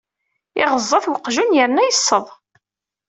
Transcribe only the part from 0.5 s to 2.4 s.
Iɣeẓẓa-t weqjun yerna yesseḍ.